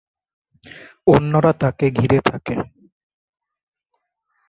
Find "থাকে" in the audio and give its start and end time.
2.25-2.55